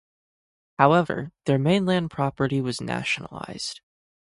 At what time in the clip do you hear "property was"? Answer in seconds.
2.09-2.81